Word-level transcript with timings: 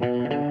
Mm-hmm. 0.00 0.47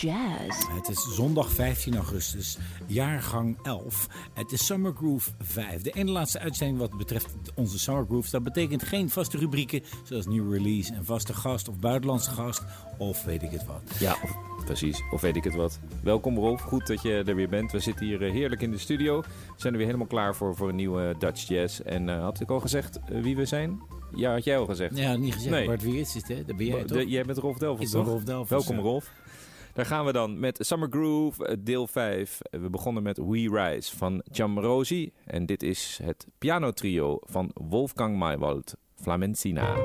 Jazz. 0.00 0.66
Het 0.70 0.88
is 0.88 1.14
zondag 1.14 1.50
15 1.52 1.94
augustus, 1.96 2.58
jaargang 2.86 3.58
11. 3.62 4.08
Het 4.34 4.52
is 4.52 4.66
Summer 4.66 4.92
Groove 4.94 5.30
5. 5.38 5.82
De 5.82 5.90
ene 5.90 6.10
laatste 6.10 6.38
uitzending 6.38 6.78
wat 6.78 6.96
betreft 6.96 7.34
onze 7.54 7.78
Summer 7.78 8.04
Grooves. 8.04 8.30
Dat 8.30 8.42
betekent 8.42 8.82
geen 8.82 9.10
vaste 9.10 9.38
rubrieken 9.38 9.82
zoals 10.04 10.26
nieuw 10.26 10.50
release, 10.50 10.94
en 10.94 11.04
vaste 11.04 11.34
gast 11.34 11.68
of 11.68 11.78
buitenlandse 11.78 12.30
gast 12.30 12.62
of 12.98 13.24
weet 13.24 13.42
ik 13.42 13.50
het 13.50 13.66
wat. 13.66 13.82
Ja, 13.98 14.16
of, 14.22 14.36
precies. 14.64 15.02
Of 15.10 15.20
weet 15.20 15.36
ik 15.36 15.44
het 15.44 15.54
wat. 15.54 15.78
Welkom 16.02 16.36
Rolf, 16.38 16.60
goed 16.60 16.86
dat 16.86 17.02
je 17.02 17.22
er 17.26 17.34
weer 17.34 17.48
bent. 17.48 17.72
We 17.72 17.78
zitten 17.78 18.06
hier 18.06 18.22
eh, 18.24 18.32
heerlijk 18.32 18.62
in 18.62 18.70
de 18.70 18.78
studio. 18.78 19.20
We 19.20 19.26
zijn 19.56 19.72
er 19.72 19.78
weer 19.78 19.86
helemaal 19.86 20.08
klaar 20.08 20.34
voor, 20.34 20.56
voor 20.56 20.68
een 20.68 20.76
nieuwe 20.76 21.14
Dutch 21.18 21.48
Jazz. 21.48 21.80
En 21.80 22.08
eh, 22.08 22.20
had 22.22 22.40
ik 22.40 22.50
al 22.50 22.60
gezegd 22.60 22.98
eh, 23.08 23.22
wie 23.22 23.36
we 23.36 23.44
zijn? 23.44 23.80
Ja, 24.14 24.32
had 24.32 24.44
jij 24.44 24.58
al 24.58 24.66
gezegd. 24.66 24.96
Ja, 24.96 25.16
niet 25.16 25.32
gezegd. 25.34 25.54
Nee. 25.54 25.66
Bart, 25.66 25.82
wie 25.82 26.00
is 26.00 26.14
het? 26.14 26.28
Hè? 26.28 26.44
Dat 26.44 26.56
ben 26.56 26.66
jij 26.66 26.82
De- 26.82 26.84
toch? 26.84 27.02
jij 27.08 27.24
bent 27.24 27.38
Rolf 27.38 27.58
Delvers, 27.58 27.86
Ik 27.86 27.92
ben 27.92 28.02
toch? 28.02 28.10
Rolf 28.12 28.24
Delvers, 28.24 28.50
Welkom 28.50 28.76
ja. 28.76 28.90
Rolf. 28.90 29.10
Daar 29.78 29.86
gaan 29.86 30.04
we 30.04 30.12
dan 30.12 30.38
met 30.38 30.58
Summer 30.60 30.88
Groove, 30.90 31.46
eh, 31.46 31.56
deel 31.60 31.86
5. 31.86 32.40
Eh, 32.40 32.60
We 32.60 32.70
begonnen 32.70 33.02
met 33.02 33.16
We 33.16 33.48
Rise 33.52 33.96
van 33.96 34.22
Jamrosi. 34.32 35.12
En 35.24 35.46
dit 35.46 35.62
is 35.62 35.98
het 36.02 36.26
pianotrio 36.38 37.18
van 37.22 37.50
Wolfgang 37.54 38.16
Maywald, 38.16 38.74
Flamencina. 38.94 39.76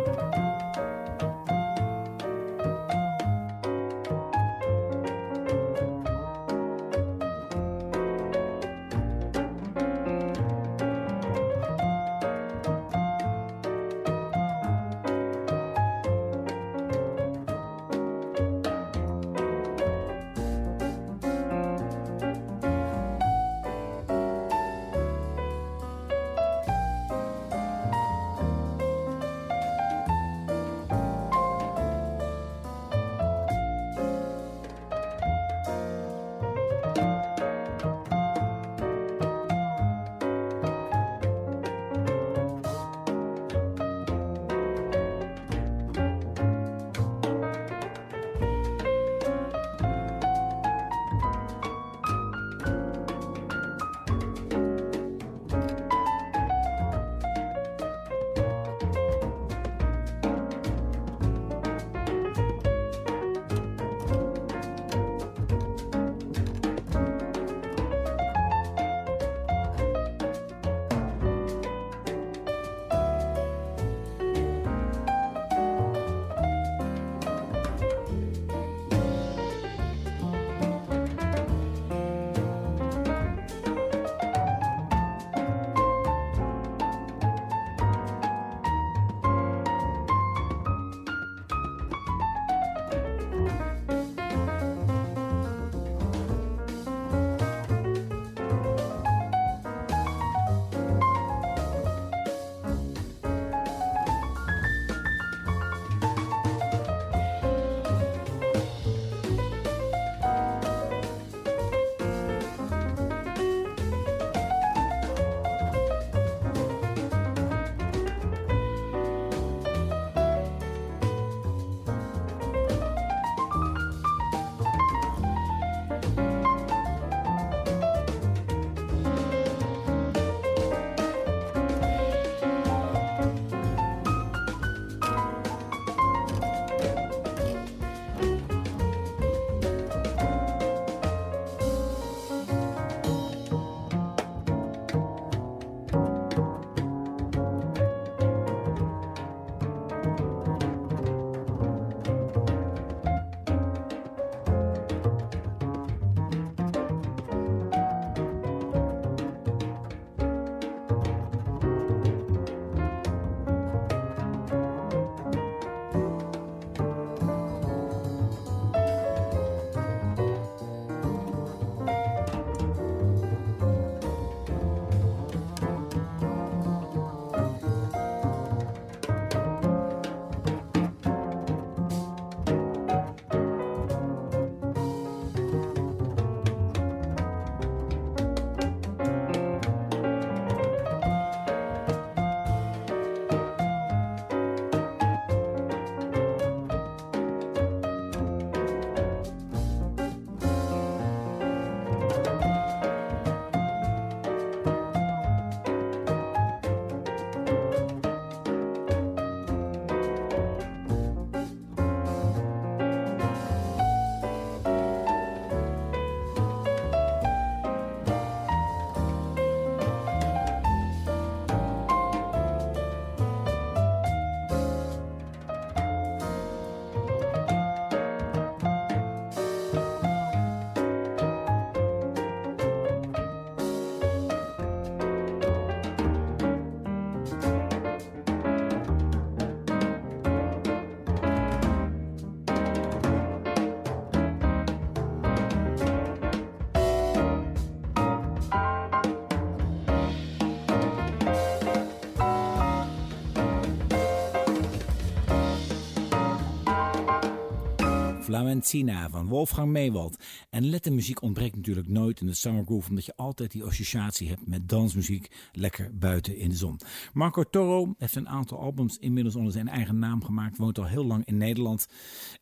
Flamencina 258.33 259.09
van 259.09 259.27
Wolfgang 259.27 259.71
Meewald. 259.71 260.17
En 260.49 260.69
lette 260.69 260.91
muziek 260.91 261.21
ontbreekt 261.21 261.55
natuurlijk 261.55 261.87
nooit 261.87 262.21
in 262.21 262.27
de 262.27 262.35
Summer 262.35 262.63
Groove, 262.65 262.89
omdat 262.89 263.05
je 263.05 263.15
altijd 263.15 263.51
die 263.51 263.63
associatie 263.63 264.27
hebt 264.27 264.47
met 264.47 264.69
dansmuziek 264.69 265.31
lekker 265.51 265.97
buiten 265.97 266.37
in 266.37 266.49
de 266.49 266.55
zon. 266.55 266.79
Marco 267.13 267.43
Toro 267.43 267.93
heeft 267.97 268.15
een 268.15 268.29
aantal 268.29 268.59
albums 268.59 268.97
inmiddels 268.97 269.35
onder 269.35 269.51
zijn 269.51 269.67
eigen 269.67 269.99
naam 269.99 270.23
gemaakt, 270.23 270.57
woont 270.57 270.77
al 270.77 270.85
heel 270.85 271.05
lang 271.05 271.25
in 271.25 271.37
Nederland 271.37 271.87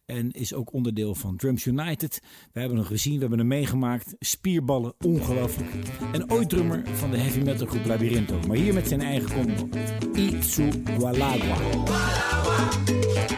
en 0.06 0.32
is 0.32 0.54
ook 0.54 0.74
onderdeel 0.74 1.16
van 1.16 1.38
Drums 1.38 1.66
United. 1.66 2.20
We 2.52 2.60
hebben 2.60 2.78
hem 2.78 2.88
gezien, 2.88 3.14
we 3.14 3.20
hebben 3.20 3.40
hem 3.40 3.48
meegemaakt. 3.48 4.16
Spierballen, 4.20 4.94
ongelooflijk. 5.00 5.70
En 6.12 6.32
ooit 6.32 6.50
drummer 6.50 6.88
van 6.88 7.12
de 7.12 7.18
heavy 7.18 7.40
metal 7.40 7.68
groep 7.68 7.86
Labyrinto. 7.86 8.40
Maar 8.48 8.58
hier 8.58 8.74
met 8.74 8.88
zijn 8.88 9.02
eigen 9.02 9.34
combo. 9.34 9.70
Itsugwalagwa. 10.14 11.58
Óyeme, 12.52 13.31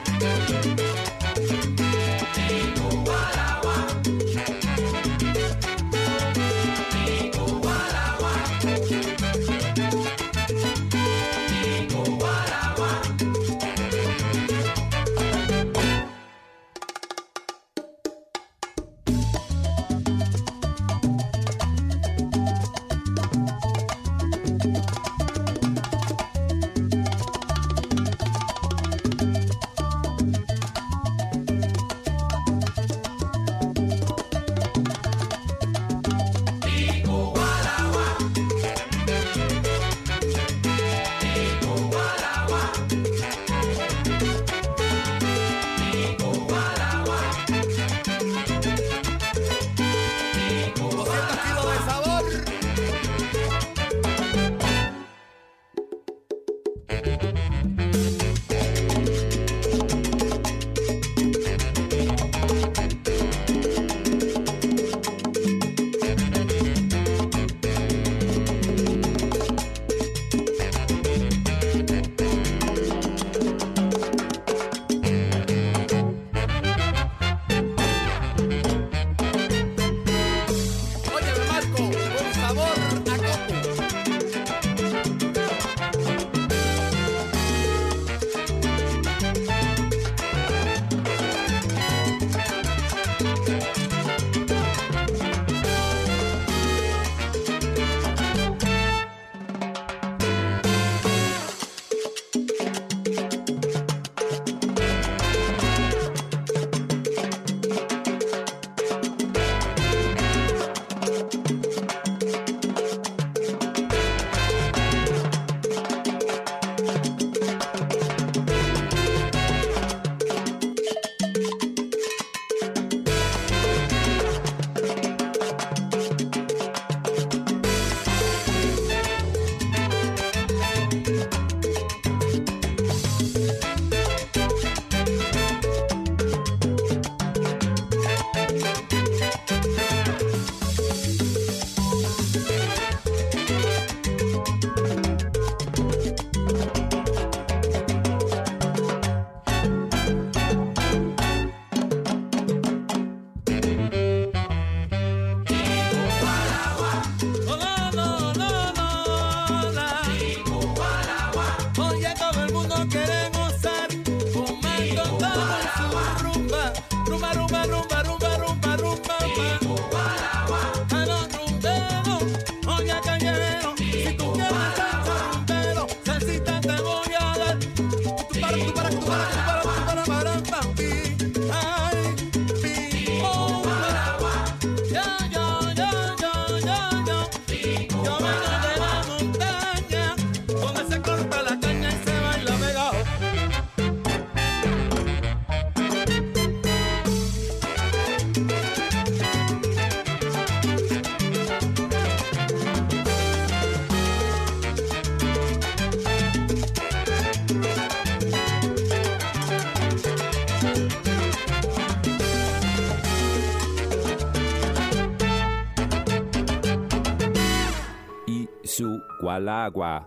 Isugualagua. 219.39 220.05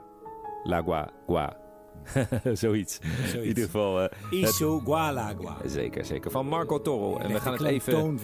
Lagua, 0.64 1.08
gua. 1.26 1.56
Zoiets. 2.52 2.98
In 3.34 3.42
ieder 3.44 3.64
geval. 3.64 3.96
eh, 4.00 4.02
het- 4.02 4.32
Itsugwalagwa. 4.32 5.56
zeker, 5.64 6.04
zeker. 6.04 6.30
Van 6.30 6.46
Marco 6.46 6.80
Toro. 6.82 7.16
En 7.18 7.32
we 7.32 7.40
gaan 7.40 7.52
het 7.52 7.62
even, 7.62 8.18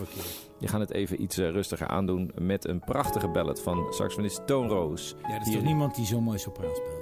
je 0.58 0.68
gaan 0.68 0.80
het 0.80 0.90
even 0.92 1.22
iets 1.22 1.38
eh, 1.38 1.50
rustiger 1.50 1.86
aandoen 1.86 2.30
met 2.40 2.68
een 2.68 2.80
prachtige 2.80 3.28
ballad 3.28 3.60
van 3.62 3.86
saxofonist 3.90 4.46
Toon 4.46 4.68
Roos. 4.68 5.14
Ja, 5.22 5.34
er 5.34 5.40
is 5.40 5.46
Hier- 5.46 5.56
toch 5.56 5.64
niemand 5.64 5.94
die 5.94 6.06
zo 6.06 6.20
mooi 6.20 6.38
sopraan 6.38 6.74
speelt. 6.74 7.00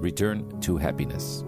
Return 0.00 0.58
to 0.60 0.78
Happiness. 0.80 1.42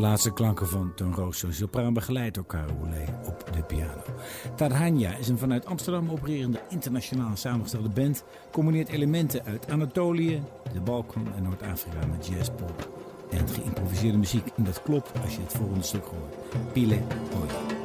Laatste 0.00 0.32
klanken 0.32 0.68
van 0.68 0.92
Ton 0.94 1.14
Rosso 1.14 1.50
sopraan 1.50 1.92
begeleid 1.92 2.34
door 2.34 2.46
Caro 2.46 2.74
Boulet 2.74 3.08
op 3.26 3.44
de 3.52 3.62
piano. 3.62 4.02
Tadhanya 4.56 5.16
is 5.16 5.28
een 5.28 5.38
vanuit 5.38 5.66
Amsterdam 5.66 6.10
opererende 6.10 6.60
internationaal 6.68 7.36
samengestelde 7.36 7.88
band. 7.88 8.24
Combineert 8.52 8.88
elementen 8.88 9.44
uit 9.44 9.70
Anatolië, 9.70 10.42
de 10.72 10.80
Balkan 10.80 11.26
en 11.36 11.42
Noord-Afrika 11.42 12.06
met 12.06 12.26
jazzpop 12.26 12.88
en 13.30 13.48
geïmproviseerde 13.48 14.18
muziek. 14.18 14.46
En 14.56 14.64
dat 14.64 14.82
klopt 14.82 15.10
als 15.22 15.34
je 15.34 15.40
het 15.40 15.52
volgende 15.52 15.84
stuk 15.84 16.04
hoort. 16.04 16.72
Pile 16.72 16.98
Oye. 17.34 17.79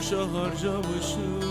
Boşa 0.00 0.16
harcamışım 0.16 1.49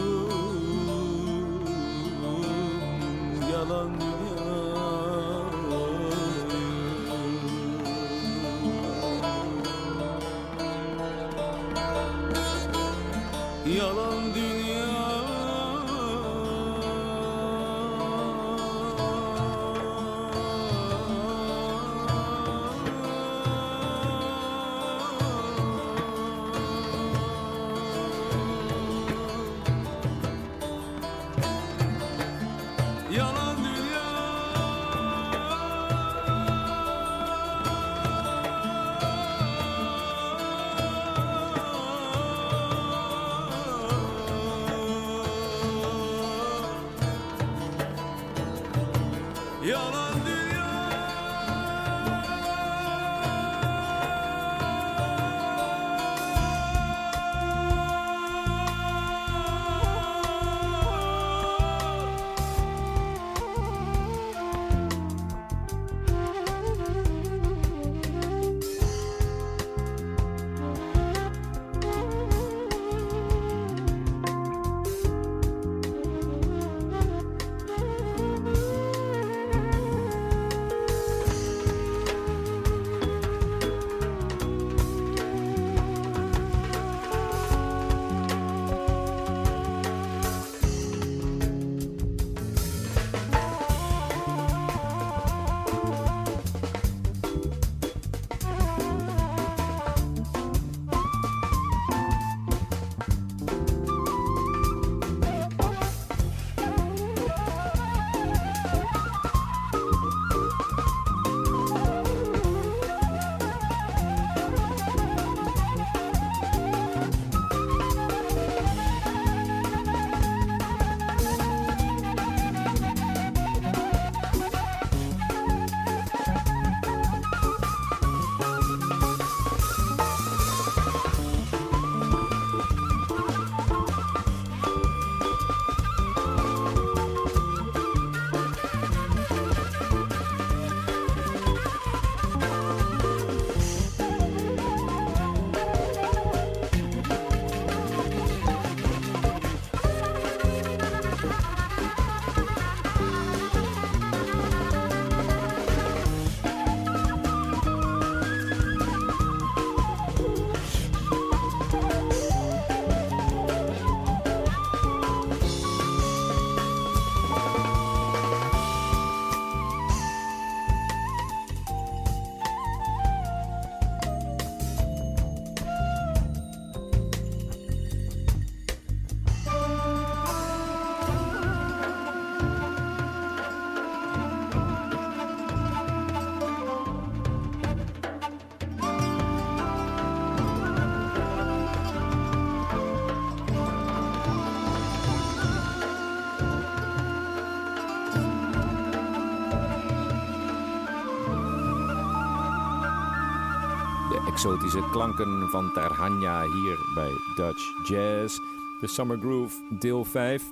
exotische 204.40 204.90
klanken 204.92 205.50
van 205.50 205.72
Tarhanja 205.74 206.42
hier 206.42 206.78
bij 206.96 207.10
Dutch 207.36 207.88
Jazz. 207.88 208.38
De 208.80 208.88
Summer 208.88 209.20
Groove, 209.20 209.56
deel 209.80 210.06
5. 210.06 210.44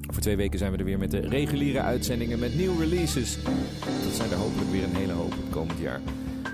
Voor 0.00 0.22
twee 0.22 0.36
weken 0.36 0.58
zijn 0.58 0.72
we 0.72 0.78
er 0.78 0.84
weer 0.84 0.98
met 0.98 1.10
de 1.10 1.20
reguliere 1.20 1.80
uitzendingen 1.80 2.38
met 2.38 2.54
nieuwe 2.54 2.84
releases. 2.84 3.42
Dat 4.04 4.12
zijn 4.12 4.30
er 4.30 4.36
hopelijk 4.36 4.70
weer 4.70 4.84
een 4.84 4.94
hele 4.94 5.12
hoop 5.12 5.30
het 5.30 5.50
komend 5.50 5.78
jaar. 5.78 6.00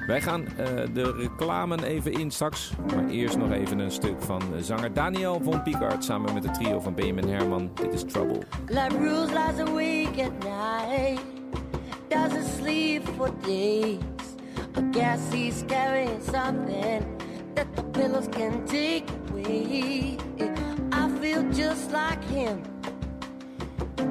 Wij 0.07 0.21
gaan 0.21 0.47
eh, 0.47 0.67
de 0.93 1.13
reclame 1.13 1.87
even 1.87 2.13
in 2.13 2.31
straks. 2.31 2.73
Maar 2.95 3.09
eerst 3.09 3.37
nog 3.37 3.51
even 3.51 3.79
een 3.79 3.93
stuk 3.93 4.23
van 4.23 4.43
zanger 4.61 4.93
Daniel 4.93 5.41
von 5.43 5.63
Piekart 5.63 6.05
samen 6.05 6.35
met 6.35 6.45
het 6.45 6.55
trio 6.55 6.81
van 6.81 6.95
Benjamin 6.95 7.29
Herman. 7.29 7.71
Dit 7.75 7.93
is 7.93 8.05
Trouble. 8.05 8.43
Bruce 8.67 9.33
lies 9.33 9.69
awake 9.69 10.23
at 10.23 10.33
night, 10.43 11.21
doesn't 12.09 12.47
sleep 12.59 13.09
for 13.17 13.31
days. 13.47 14.14
I 14.77 14.81
guess 14.93 15.33
he's 15.33 15.65
carrying 15.69 16.21
something 16.21 17.07
that 17.55 17.75
the 17.77 17.83
pillows 17.85 18.29
can 18.29 18.67
take 18.67 19.09
away. 19.31 20.19
I 20.93 21.09
feel 21.21 21.43
just 21.53 21.93
like 21.93 22.23
him, 22.25 22.63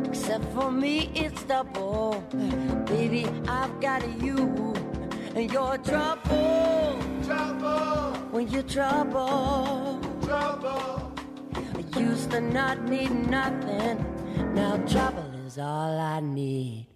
except 0.06 0.46
for 0.54 0.72
me 0.72 1.12
it's 1.16 1.44
double. 1.44 2.24
Baby, 2.86 3.28
I've 3.48 3.80
got 3.82 4.04
a 4.04 4.10
you, 4.24 4.74
and 5.36 5.52
you're 5.52 5.78
trouble. 5.80 7.00
Trouble. 7.26 8.14
When 8.32 8.48
you're 8.48 8.64
trouble. 8.64 10.00
Trouble. 10.24 11.12
I 11.56 12.00
used 12.00 12.32
to 12.32 12.42
not 12.42 12.84
need 12.84 13.12
nothing. 13.30 14.06
Now 14.54 14.78
trouble 14.88 15.30
is 15.46 15.58
all 15.58 16.00
I 16.00 16.20
need. 16.22 16.88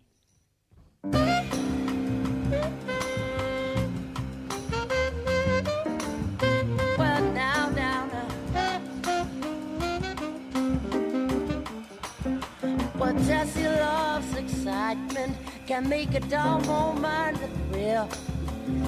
Excitement, 14.68 15.34
can 15.66 15.88
make 15.88 16.14
a 16.14 16.20
dull 16.20 16.60
moment 16.62 17.38
a 17.42 17.48
thrill. 17.72 18.10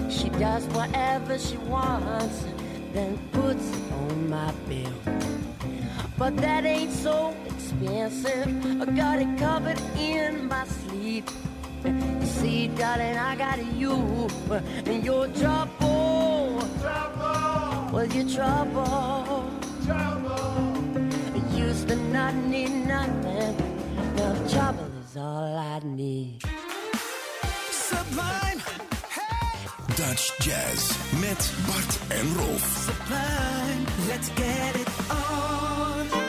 She 0.10 0.28
does 0.30 0.66
whatever 0.76 1.40
she 1.40 1.56
wants, 1.72 2.46
then 2.92 3.18
puts 3.32 3.70
it 3.72 3.92
on 3.94 4.30
my 4.30 4.52
bill. 4.68 4.92
But 6.18 6.36
that 6.38 6.66
ain't 6.66 6.92
so 6.92 7.34
expensive. 7.46 8.48
I 8.82 8.86
got 8.92 9.20
it 9.20 9.38
covered 9.38 9.80
in 9.98 10.50
my 10.50 10.66
sleep. 10.66 11.30
You 11.86 12.26
see, 12.26 12.68
darling, 12.68 13.16
I 13.16 13.38
got 13.38 13.58
you 13.76 14.28
and 14.86 15.06
your 15.06 15.28
trouble. 15.30 16.62
Trouble. 16.82 17.94
Well, 17.94 18.08
your 18.08 18.28
trouble. 18.28 19.50
Trouble. 19.86 20.76
Used 21.56 21.88
to 21.88 21.96
not 21.96 22.36
need 22.36 22.86
nothing. 22.86 23.69
Now 25.16 25.22
is 25.22 25.28
all 25.28 25.58
I 25.58 25.80
need. 25.84 26.42
Sublime. 27.72 28.62
Dutch 29.96 30.38
Jazz 30.40 30.98
met 31.20 31.54
Bart 31.68 32.00
en 32.10 32.36
Rolf. 32.36 32.86
Sublime, 32.86 33.86
let's 34.08 34.30
get 34.36 34.76
it 34.76 34.88
on. 35.10 36.29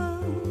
Oh. 0.00 0.47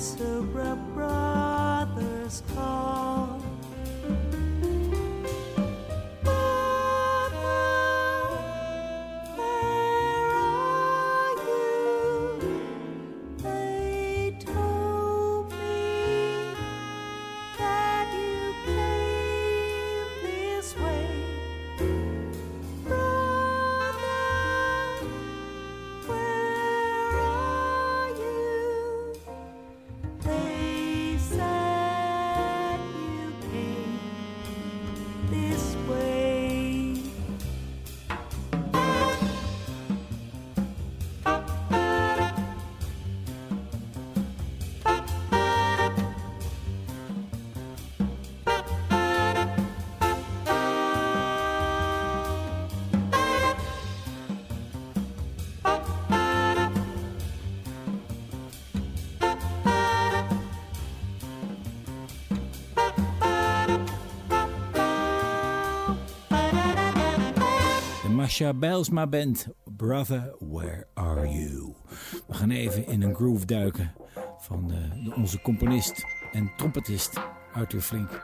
surprise. 0.00 1.19
Sasha 68.30 68.52
Bijlsma 68.54 69.10
Band, 69.10 69.48
Brother, 69.66 70.32
Where 70.38 70.86
Are 70.94 71.26
You? 71.26 71.74
We 72.28 72.34
gaan 72.34 72.50
even 72.50 72.86
in 72.86 73.02
een 73.02 73.14
groove 73.14 73.46
duiken 73.46 73.92
van 74.38 74.68
de, 74.68 74.88
de- 75.04 75.14
onze 75.14 75.40
componist 75.40 76.04
en 76.32 76.50
trompetist 76.56 77.18
Arthur 77.52 77.80
Flink. 77.80 78.22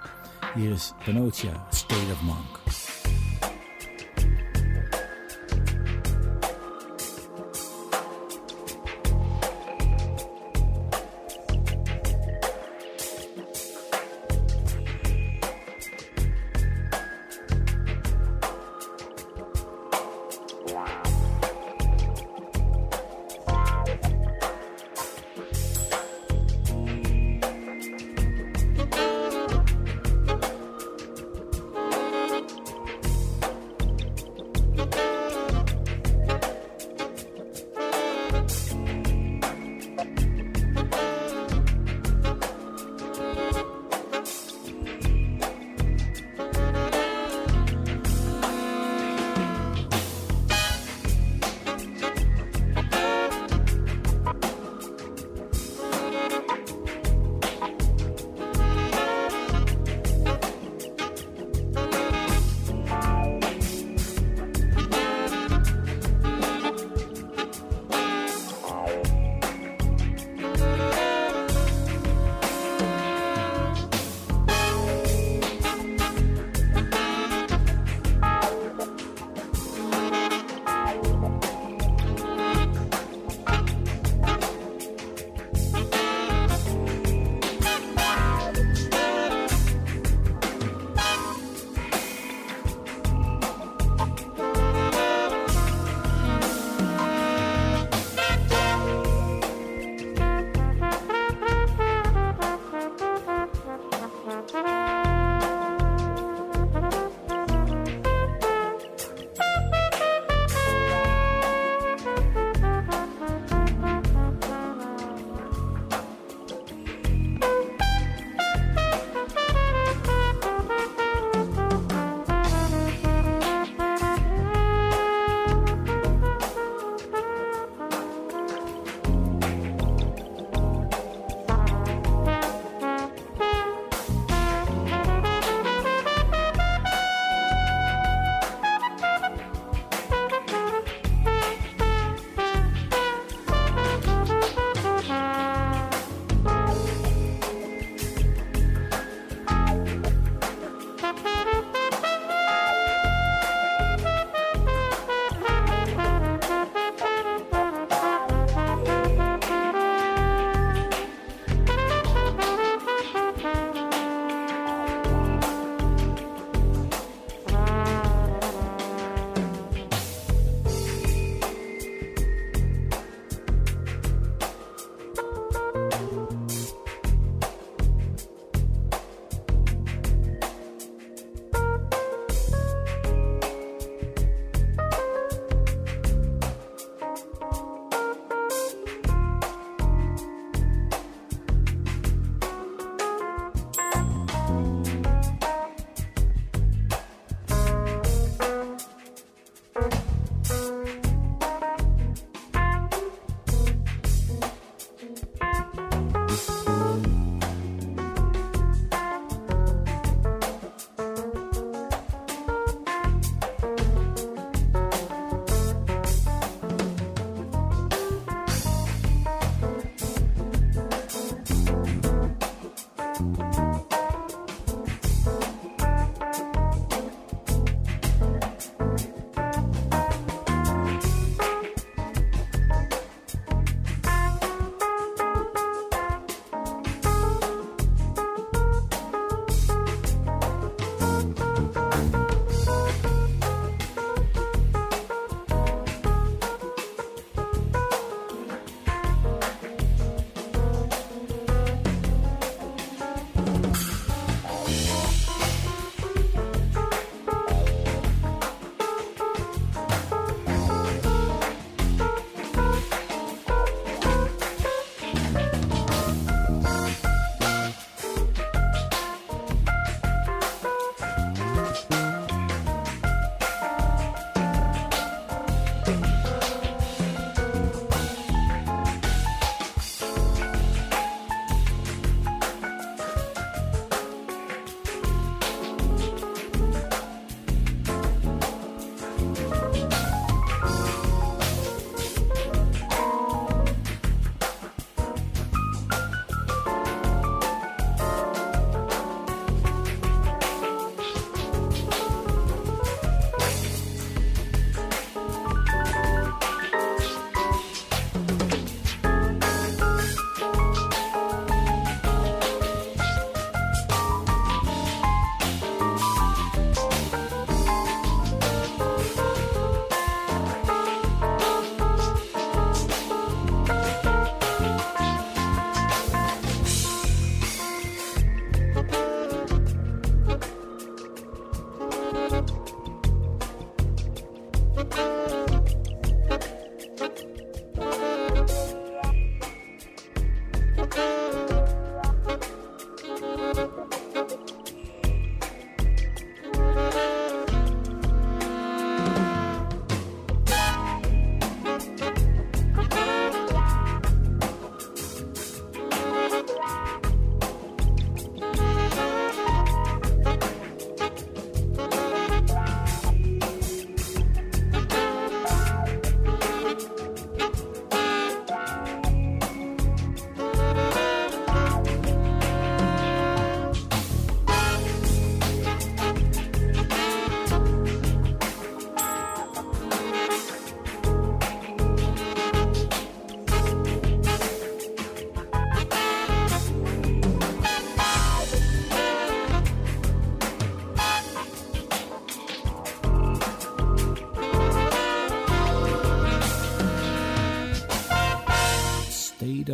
Hier 0.54 0.70
is 0.70 0.92
Panotia, 1.04 1.66
State 1.70 2.12
of 2.12 2.22
Monk. 2.22 2.60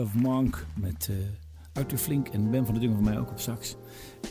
Of 0.02 0.14
Monk 0.14 0.66
met 0.74 1.08
eh 1.10 1.16
Arthur 1.74 1.98
Flink 1.98 2.28
en 2.28 2.50
Ben 2.50 2.64
van 2.64 2.74
der 2.74 2.82
Dungen 2.82 3.02
van 3.02 3.12
mij 3.12 3.18
ook 3.18 3.30
op 3.30 3.40
sax. 3.40 3.76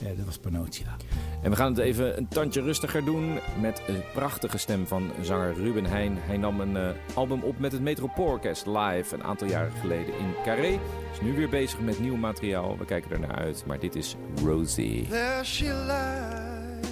Eh, 0.02 0.08
dat 0.18 0.26
was 0.26 0.38
Panotia. 0.38 0.96
En 1.42 1.50
we 1.50 1.56
gaan 1.56 1.72
het 1.72 1.78
even 1.78 2.18
een 2.18 2.28
tandje 2.28 2.62
rustiger 2.62 3.06
doen 3.06 3.40
met 3.62 3.82
een 3.88 4.02
prachtige 4.14 4.58
stem 4.58 4.88
van 4.88 5.12
zanger 5.22 5.54
Ruben 5.54 5.86
Heijn. 5.86 6.18
Hij 6.20 6.38
nam 6.38 6.60
een 6.60 6.78
eh, 6.78 6.90
album 7.14 7.42
op 7.42 7.60
met 7.60 7.72
het 7.72 7.82
Metropoolorkest 7.82 8.66
live 8.66 9.16
een 9.16 9.24
aantal 9.24 9.48
jaren 9.48 9.72
geleden 9.72 10.20
in 10.20 10.34
Carré. 10.44 10.80
Is 11.12 11.22
nu 11.22 11.36
weer 11.36 11.50
bezig 11.50 11.80
met 11.80 12.00
nieuw 12.00 12.16
materiaal. 12.16 12.78
We 12.78 12.86
kijken 12.86 13.12
er 13.12 13.20
naar 13.20 13.36
uit, 13.36 13.64
maar 13.68 13.80
dit 13.80 13.96
is 13.96 14.16
Rosie. 14.44 15.08
There 15.08 15.44
she 15.44 15.66
lies 15.66 16.92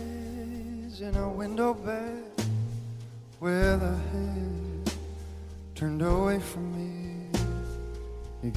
in 1.00 1.16
a 1.16 1.36
window 1.38 1.84
bed 1.84 1.99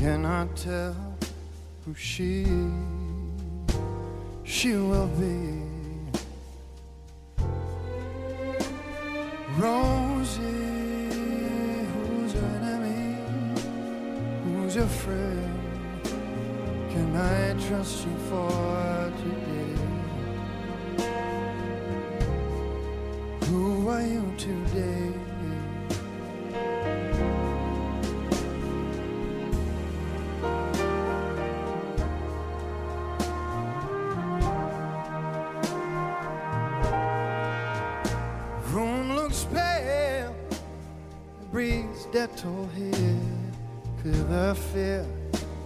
cannot 0.03 0.57
tell 0.57 0.97
who 1.85 1.95
she 1.95 2.45
she 4.43 4.73
will 4.75 5.07
be. 5.23 5.63
Rosie, 9.57 10.43
who's 11.93 12.35
your 12.35 12.51
enemy? 12.59 13.17
Who's 14.43 14.75
your 14.75 14.93
friend? 15.03 15.55
Can 16.91 17.15
I 17.15 17.55
trust 17.69 18.05
you 18.05 18.17
for 18.29 19.13
today? 19.23 19.75
Who 23.47 23.89
are 23.89 24.03
you 24.03 24.25
today? 24.37 25.02
Breathes 42.13 42.43
Dettol 42.43 42.69
here, 42.75 43.21
clear 44.01 44.25
the 44.25 44.55
fear 44.73 45.07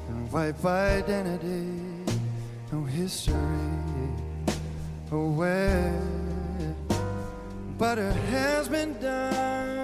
and 0.09 0.33
wipe 0.33 0.65
identity, 0.65 2.15
no 2.73 2.85
history 2.85 3.35
oh 5.13 5.17
aware. 5.17 6.01
But 7.79 7.99
it 7.99 8.17
has 8.31 8.69
been 8.69 8.99
done. 9.01 9.76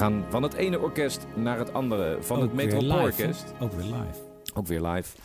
Gaan 0.00 0.24
van 0.28 0.42
het 0.42 0.54
ene 0.54 0.80
orkest 0.80 1.26
naar 1.34 1.58
het 1.58 1.72
andere. 1.72 2.22
Van 2.22 2.36
Ook 2.36 2.42
het 2.42 2.52
Metropoolorkest. 2.52 3.44
Ook 3.58 3.72
weer 3.72 3.84
live. 3.84 4.18
Ook 4.54 4.66
weer 4.66 4.80
live. 4.80 5.16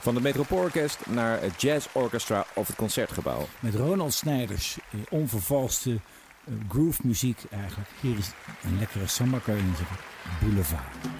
Van 0.00 0.14
het 0.14 0.22
Metropoolorkest 0.24 1.06
naar 1.06 1.40
het 1.40 1.60
Jazz 1.60 1.88
Orchestra 1.92 2.44
of 2.54 2.66
het 2.66 2.76
Concertgebouw. 2.76 3.46
Met 3.60 3.74
Ronald 3.74 4.12
Snijders, 4.12 4.78
eh, 4.90 5.00
onvervalste 5.10 5.90
eh, 6.44 6.54
groove 6.68 7.00
muziek 7.04 7.38
eigenlijk. 7.50 7.90
Hier 8.00 8.18
is 8.18 8.30
een 8.64 8.78
lekkere 8.78 9.06
samba, 9.06 9.38
zeggen. 9.44 9.96
Boulevard. 10.40 11.11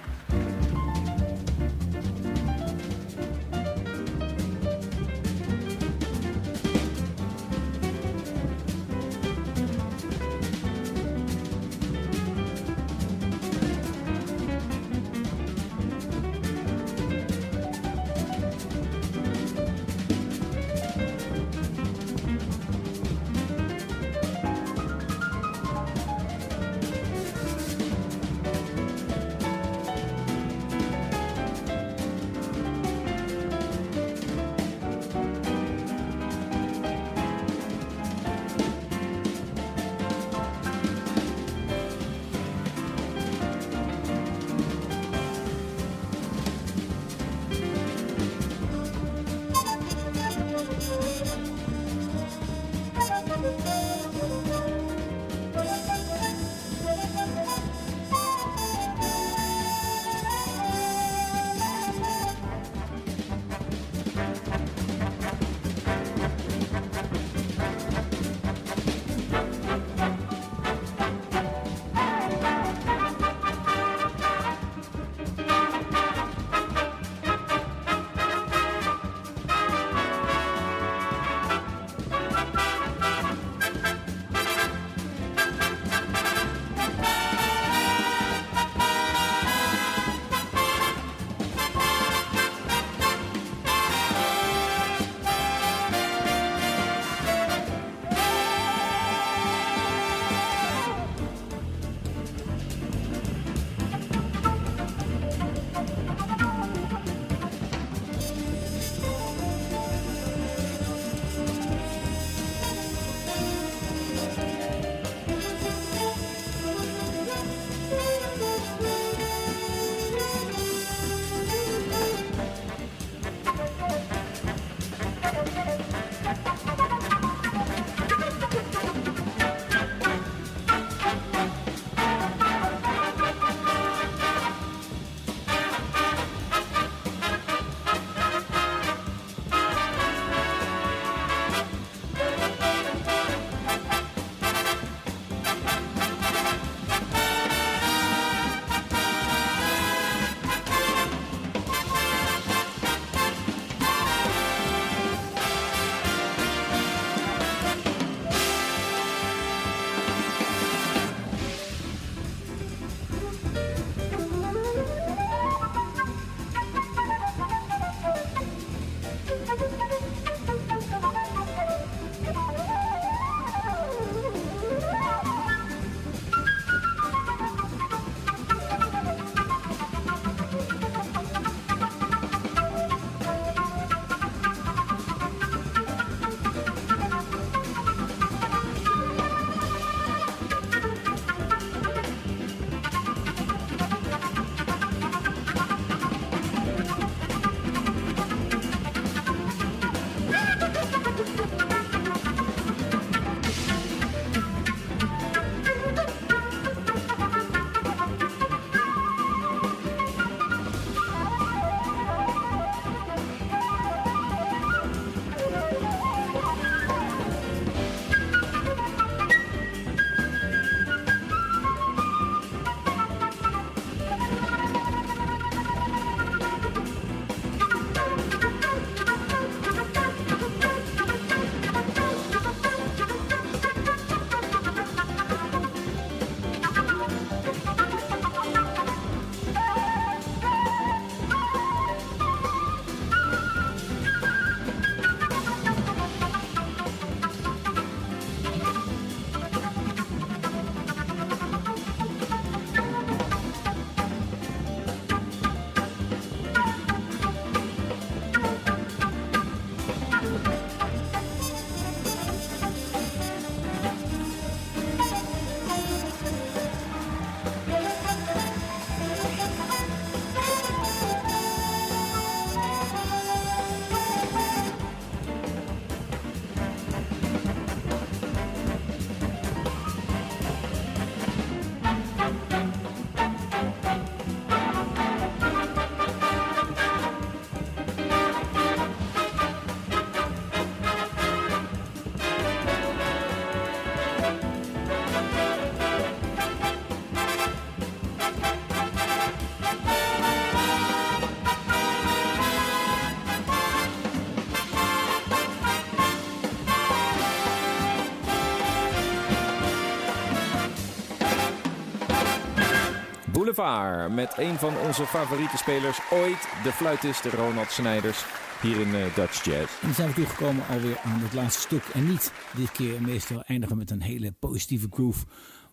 Boulevard. 313.53 314.11
Met 314.13 314.33
een 314.37 314.57
van 314.57 314.77
onze 314.77 315.05
favoriete 315.05 315.57
spelers 315.57 315.99
ooit, 316.11 316.47
de 316.63 316.71
fluitist 316.71 317.25
Ronald 317.25 317.71
Snijders. 317.71 318.25
Hier 318.61 318.79
in 318.79 318.95
eh, 318.95 319.15
Dutch 319.15 319.43
Jazz. 319.43 319.81
En 319.81 319.87
dan 319.87 319.93
zijn 319.93 320.07
we 320.07 320.13
toegekomen 320.13 320.67
alweer 320.67 320.99
aan 321.03 321.19
het 321.19 321.33
laatste 321.33 321.61
stuk. 321.61 321.83
En 321.93 322.07
niet 322.07 322.31
dit 322.55 322.71
keer 322.71 323.01
meestal 323.01 323.43
eindigen 323.43 323.77
met 323.77 323.91
een 323.91 324.01
hele 324.01 324.31
positieve 324.31 324.87
groove. 324.91 325.25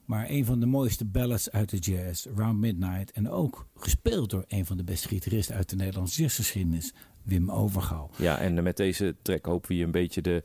Maar 0.05 0.27
een 0.29 0.45
van 0.45 0.61
de 0.61 0.67
mooiste 0.67 1.05
ballads 1.05 1.51
uit 1.51 1.71
de 1.71 1.77
jazz, 1.77 2.27
Round 2.37 2.59
Midnight. 2.59 3.11
En 3.11 3.31
ook 3.31 3.67
gespeeld 3.75 4.31
door 4.31 4.45
een 4.49 4.67
van 4.67 4.77
de 4.77 4.85
beste 4.85 5.09
gitaristen 5.09 5.55
uit 5.55 5.69
de 5.69 5.77
Nederlandse 5.77 6.23
jazzgeschiedenis, 6.23 6.93
Wim 7.23 7.51
Overgouw. 7.51 8.11
Ja, 8.17 8.39
en 8.39 8.63
met 8.63 8.77
deze 8.77 9.17
track 9.23 9.47
hopen 9.47 9.69
we 9.69 9.77
je 9.77 9.85
een 9.85 9.91
beetje 9.91 10.21
de, 10.21 10.43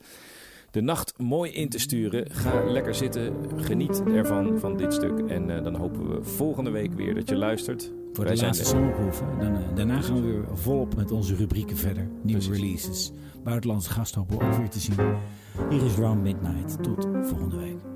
de 0.76 0.82
nacht 0.82 1.18
mooi 1.18 1.50
in 1.50 1.68
te 1.68 1.78
sturen. 1.78 2.30
Ga 2.30 2.64
lekker 2.64 2.94
zitten, 2.94 3.32
geniet 3.56 4.02
ervan 4.06 4.58
van 4.58 4.76
dit 4.76 4.92
stuk. 4.92 5.18
En 5.18 5.56
eh, 5.56 5.62
dan 5.64 5.74
hopen 5.74 6.08
we 6.10 6.24
volgende 6.24 6.70
week 6.70 6.92
weer 6.92 7.14
dat 7.14 7.28
je 7.28 7.36
luistert. 7.36 7.92
Voor 8.12 8.24
Wij 8.24 8.32
de 8.32 8.38
zijn 8.38 8.54
laatste 8.56 8.76
er. 8.76 8.82
hè. 8.84 9.44
Dan, 9.44 9.56
eh, 9.56 9.74
daarna 9.74 10.00
gaan 10.00 10.14
we 10.14 10.20
weer 10.20 10.44
volop 10.52 10.96
met 10.96 11.10
onze 11.10 11.34
rubrieken 11.34 11.76
verder. 11.76 12.08
Nieuwe 12.22 12.44
Precies. 12.44 12.62
releases. 12.62 13.12
Buitenlandse 13.44 13.90
gasten 13.90 14.20
hopen 14.20 14.38
we 14.38 14.44
ook 14.44 14.54
weer 14.58 14.68
te 14.68 14.80
zien. 14.80 14.94
Hier 15.70 15.84
is 15.84 15.94
Round 15.94 16.22
Midnight. 16.22 16.82
Tot 16.82 17.08
volgende 17.22 17.56
week. 17.56 17.95